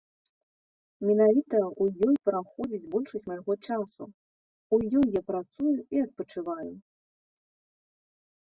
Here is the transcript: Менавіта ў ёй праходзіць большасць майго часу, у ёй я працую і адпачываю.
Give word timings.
Менавіта 1.07 1.59
ў 1.81 2.07
ёй 2.07 2.15
праходзіць 2.29 2.89
большасць 2.95 3.27
майго 3.33 3.53
часу, 3.67 4.03
у 4.77 4.81
ёй 4.99 5.07
я 5.19 5.23
працую 5.29 5.75
і 5.75 5.97
адпачываю. 6.07 6.69